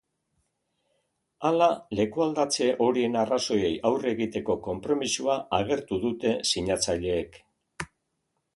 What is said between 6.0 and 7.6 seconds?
dute sinatzaileek.